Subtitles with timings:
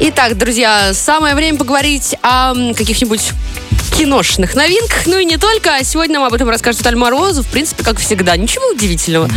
[0.00, 3.32] Итак, друзья, самое время поговорить о каких-нибудь
[3.96, 5.06] киношных новинках.
[5.06, 5.74] Ну и не только.
[5.74, 7.46] А сегодня нам об этом расскажет Виталий Морозов.
[7.46, 8.36] В принципе, как всегда.
[8.36, 9.28] Ничего удивительного.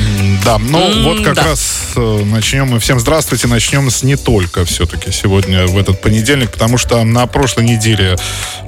[0.46, 1.46] Да, ну М, вот как да.
[1.46, 2.80] раз э, начнем мы.
[2.80, 3.48] Всем здравствуйте.
[3.48, 8.18] Начнем с не только все-таки сегодня в этот понедельник, потому что на прошлой неделе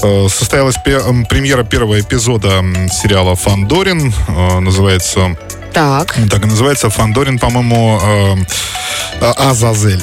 [0.02, 4.12] э, состоялась пе- премьера первого эпизода сериала «Фандорин».
[4.30, 5.38] Э, называется
[5.74, 6.16] Так.
[6.30, 6.90] так и называется.
[6.90, 8.00] Фандорин, по-моему,
[9.22, 10.02] э, Азазель.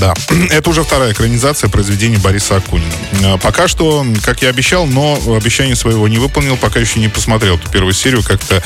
[0.00, 0.14] Да.
[0.50, 2.92] Это уже вторая экранизация произведения Бориса Акунина.
[3.22, 7.56] Э, Пока что, как я обещал, но обещание своего не выполнил, пока еще не посмотрел
[7.56, 8.22] эту первую серию.
[8.22, 8.62] Как-то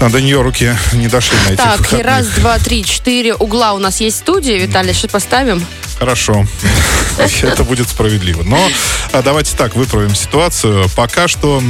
[0.00, 2.06] до нее руки не дошли на этих Так, выходных.
[2.06, 4.52] раз, два, три, четыре угла у нас есть в студии.
[4.52, 5.64] Виталий, что поставим?
[5.98, 6.46] Хорошо.
[7.42, 8.42] Это будет справедливо.
[8.42, 8.58] Но
[9.12, 10.88] а, давайте так, выправим ситуацию.
[10.96, 11.62] Пока что,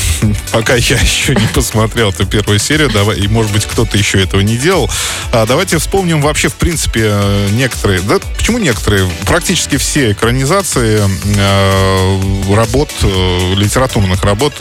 [0.52, 4.40] пока я еще не посмотрел эту первую серию, давай, и, может быть, кто-то еще этого
[4.40, 4.90] не делал,
[5.32, 9.10] а, давайте вспомним вообще, в принципе, э, некоторые, да, почему некоторые?
[9.26, 11.00] Практически все экранизации
[11.36, 14.54] э, работ, э, литературных работ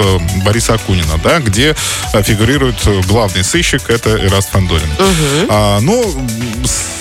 [0.46, 1.76] Бориса Акунина, да, где
[2.24, 4.90] фигурирует главный сыщик, это Эраст Фандорин.
[5.50, 6.28] А, ну,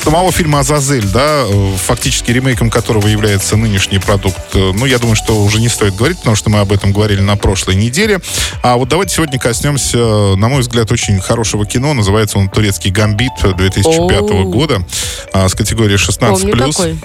[0.03, 1.45] самого фильма «Азазель», да,
[1.87, 6.19] фактически ремейком которого является нынешний продукт, э, ну, я думаю, что уже не стоит говорить,
[6.19, 8.21] потому что мы об этом говорили на прошлой неделе.
[8.63, 11.95] А вот давайте сегодня коснемся, на мой взгляд, очень хорошего кино.
[11.95, 14.45] Называется он «Турецкий гамбит» 2005 О.
[14.45, 14.85] года
[15.33, 16.19] а, с категории 16+.
[16.19, 16.99] Помню такой.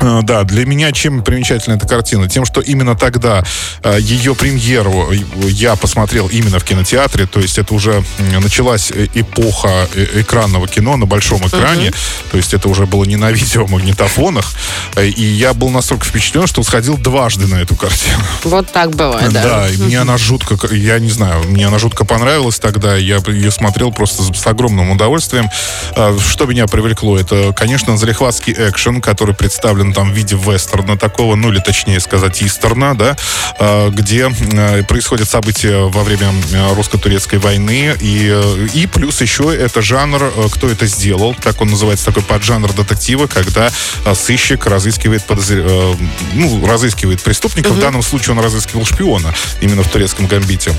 [0.00, 2.28] Э, Да, для меня чем примечательна эта картина?
[2.28, 3.44] Тем, что именно тогда
[3.82, 5.16] э, ее премьеру э,
[5.48, 11.46] я посмотрел именно в кинотеатре, то есть это уже началась эпоха экранного кино на большом
[11.46, 11.92] экране,
[12.30, 14.52] то есть это уже было не на видеомагнитофонах,
[14.96, 18.22] и я был настолько впечатлен, что сходил дважды на эту картину.
[18.44, 19.42] Вот так бывает, да.
[19.42, 22.96] Да, и мне она жутко, я не знаю, мне она жутко понравилась тогда.
[22.96, 25.48] Я ее смотрел просто с, огромным удовольствием.
[25.94, 27.18] Что меня привлекло?
[27.18, 32.42] Это, конечно, залихватский экшен, который представлен там в виде вестерна такого, ну или точнее сказать,
[32.42, 33.16] истерна, да,
[33.58, 37.96] а, где э, происходят события во время э, русско-турецкой войны.
[38.00, 38.34] И,
[38.74, 43.70] и плюс еще это жанр «Кто это сделал?», так он называется, такой поджанр детектива, когда
[44.14, 45.96] сыщик разыскивает, подозр-
[46.34, 47.68] ну, разыскивает преступника.
[47.70, 50.72] В данном случае он разыскивал шпиона именно в турецком гамбите.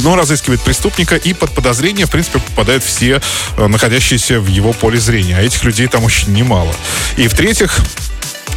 [0.00, 3.20] Но разыскивает преступника, и под подозрение, в принципе, попадают все
[3.58, 5.36] находящиеся в его поле зрения.
[5.36, 6.74] А этих людей там очень немало.
[7.16, 7.76] И в-третьих,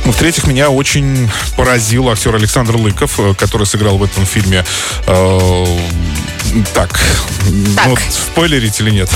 [0.06, 4.64] В-третьих, меня очень поразил актер Александр Лыков, э, который сыграл в этом фильме.
[5.08, 5.66] э,
[6.74, 7.00] так, Так.
[7.50, 9.10] ну, вот спойлерить или нет?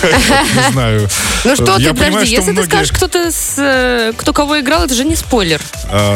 [0.02, 1.08] Не знаю.
[1.44, 5.04] Ну что ты, подожди, если ты скажешь, кто-то с, э, кто кого играл, это же
[5.04, 5.60] не спойлер.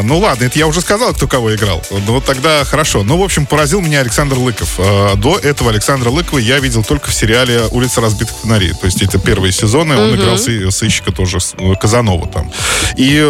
[0.03, 1.83] Ну ладно, это я уже сказал, кто кого играл.
[1.91, 3.03] Ну вот тогда хорошо.
[3.03, 4.79] Ну, в общем, поразил меня Александр Лыков.
[5.17, 8.71] До этого Александра Лыкова я видел только в сериале «Улица разбитых фонарей».
[8.73, 9.95] То есть это первые сезоны.
[9.97, 11.37] Он играл сы- сыщика тоже,
[11.79, 12.51] Казанова там.
[12.97, 13.21] И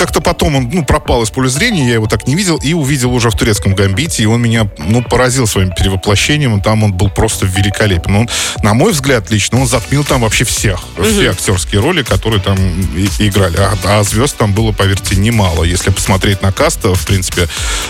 [0.00, 3.12] как-то потом он ну, пропал из поля зрения, я его так не видел, и увидел
[3.12, 6.62] уже в турецком гамбите, и он меня ну, поразил своим перевоплощением.
[6.62, 8.16] Там он был просто великолепен.
[8.16, 8.28] Он,
[8.62, 10.80] на мой взгляд, лично, он затмил там вообще всех.
[10.98, 12.56] Все актерские роли, которые там
[12.96, 13.58] и- играли.
[13.58, 15.64] А, а звезд там было, поверьте, немало.
[15.64, 17.46] Если посмотреть на каст, в принципе,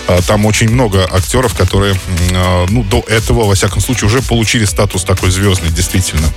[0.09, 1.95] э, там очень много актеров, которые,
[2.31, 6.27] э, ну, до этого, во всяком случае, уже получили статус такой звездный, действительно.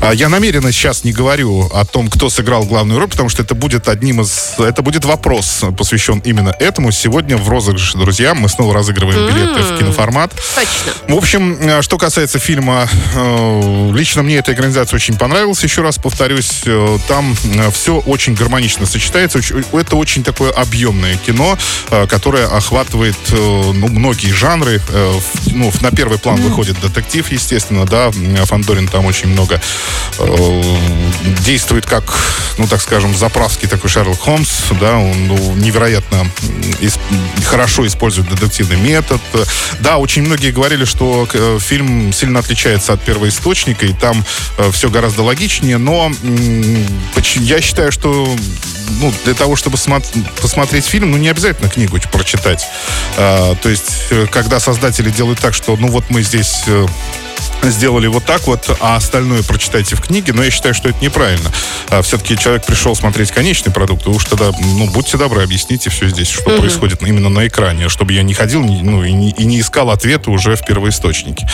[0.00, 3.54] А Я намеренно сейчас не говорю о том, кто сыграл главную роль, потому что это
[3.54, 4.54] будет одним из...
[4.58, 5.19] Это будет вопрос,
[5.76, 6.90] посвящен именно этому.
[6.92, 10.32] Сегодня в розыгрыше, друзья, мы снова разыгрываем билеты в киноформат.
[10.54, 11.14] Точно.
[11.14, 15.62] В общем, э, что касается фильма, э, лично мне эта экранизация очень понравилась.
[15.62, 17.36] Еще раз повторюсь, э, там
[17.72, 19.38] все очень гармонично сочетается.
[19.38, 21.56] Оч- Это очень такое объемное кино,
[22.08, 24.80] которое охватывает ну, многие жанры.
[25.50, 28.10] Э, Ну, на первый план выходит детектив, естественно, да.
[28.46, 29.60] Фандорин там очень много
[30.18, 30.62] э,
[31.44, 32.04] действует как,
[32.58, 34.48] ну, так скажем, заправский такой Шерлок Холмс,
[34.80, 36.26] да, он ну, невероятно
[36.80, 36.98] ис-
[37.44, 39.20] хорошо использует детективный метод.
[39.80, 44.24] Да, очень многие говорили, что э, фильм сильно отличается от первоисточника, и там
[44.72, 46.10] все гораздо логичнее, но
[47.36, 48.28] я считаю, что
[49.00, 50.04] ну, для того, чтобы смо-
[50.40, 52.66] посмотреть фильм, ну, не обязательно книгу прочитать.
[53.16, 56.86] А, то есть, э, когда создатели делают так, что, ну, вот мы здесь э,
[57.62, 61.50] сделали вот так вот, а остальное прочитайте в книге, но я считаю, что это неправильно.
[61.88, 66.08] А, все-таки человек пришел смотреть конечный продукт, и уж тогда, ну, будьте добры, объясните все
[66.08, 69.60] здесь, что происходит именно на экране, чтобы я не ходил ну, и, не, и не
[69.60, 71.48] искал ответы уже в первоисточнике.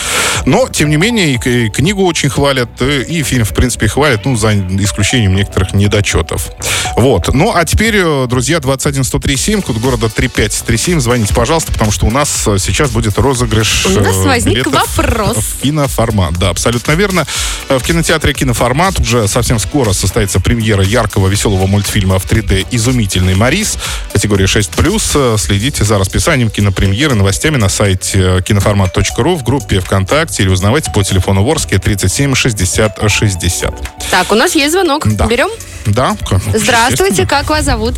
[0.45, 4.25] Но, тем не менее, и, и книгу очень хвалят, э, и фильм, в принципе, хвалят,
[4.25, 6.51] ну, за исключением некоторых недочетов.
[6.95, 7.33] Вот.
[7.33, 12.47] Ну, а теперь, э, друзья, 211-103-7, код города 3537, звоните, пожалуйста, потому что у нас
[12.47, 15.37] э, сейчас будет розыгрыш У нас возник вопрос.
[15.37, 15.96] в киноформат.
[15.97, 16.37] Киноформат.
[16.37, 17.25] Да, абсолютно верно.
[17.69, 23.77] В кинотеатре киноформат уже совсем скоро состоится премьера яркого веселого мультфильма в 3D «Изумительный Марис»
[24.13, 25.37] категории 6+.
[25.37, 31.43] Следите за расписанием кинопремьеры, новостями на сайте киноформат.ру, в группе ВКонтакте или узнавайте по телефону
[31.43, 33.73] Ворске 37 60 60.
[34.11, 35.03] Так, у нас есть звонок.
[35.05, 35.25] Да.
[35.25, 35.49] Берем?
[35.85, 36.15] Да.
[36.53, 37.95] Здравствуйте, как вас зовут?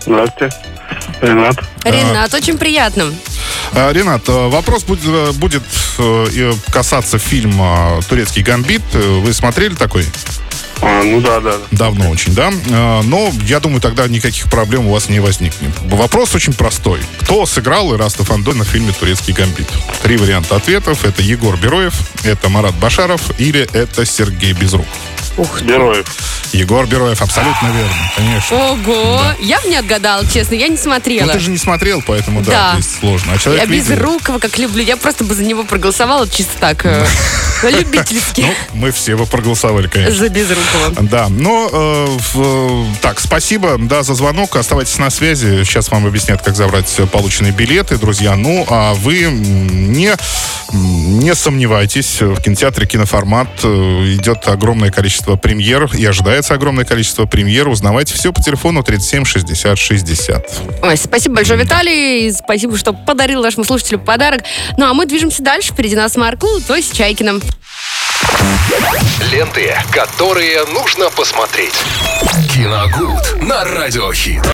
[0.00, 0.54] Здравствуйте.
[1.20, 1.56] Ренат.
[1.84, 3.12] Ренат, очень приятно.
[3.72, 5.87] А, Ренат, э, вопрос будет, э, будет э,
[6.70, 8.82] касаться фильма «Турецкий гамбит».
[8.94, 10.04] Вы смотрели такой?
[10.80, 11.56] А, ну да, да.
[11.72, 12.52] Давно очень, да?
[12.70, 15.72] А, но я думаю, тогда никаких проблем у вас не возникнет.
[15.84, 17.00] Вопрос очень простой.
[17.20, 19.68] Кто сыграл Ираста Фандойна в фильме «Турецкий гамбит»?
[20.02, 21.04] Три варианта ответов.
[21.04, 24.88] Это Егор Бероев, это Марат Башаров или это Сергей Безруков.
[25.38, 25.64] Ух ты.
[25.64, 26.06] Бероев.
[26.52, 28.56] Егор Бероев, абсолютно верно, конечно.
[28.56, 31.30] Ого, я бы не отгадала, честно, я не Ну, смотрела.
[31.32, 32.80] ты же не смотрел, поэтому да, Да.
[32.80, 33.34] здесь сложно.
[33.34, 34.02] А человек Я без видел.
[34.02, 34.82] Рукова, как люблю.
[34.82, 37.06] Я просто бы за него проголосовала чисто так, э,
[37.70, 38.40] любительски.
[38.40, 40.16] Ну, мы все бы проголосовали, конечно.
[40.16, 41.02] За Безрукова.
[41.02, 44.56] Да, но э, в- так, спасибо, да, за звонок.
[44.56, 45.64] Оставайтесь на связи.
[45.64, 48.36] Сейчас вам объяснят, как забрать полученные билеты, друзья.
[48.36, 50.14] Ну, а вы не,
[50.72, 57.68] не сомневайтесь, в кинотеатре киноформат э, идет огромное количество премьер и ожидается огромное количество премьер.
[57.68, 60.60] Узнавайте все по телефону 37 60 60.
[60.82, 62.28] Ой, спасибо большое, Виталий.
[62.28, 64.42] и Спасибо, что подарил нашему слушателю подарок.
[64.76, 65.72] Ну, а мы движемся дальше.
[65.72, 67.40] Впереди нас Маркул, то есть Чайкиным.
[69.32, 71.74] Ленты, которые нужно посмотреть.
[72.52, 74.42] Киногуд на радиохит.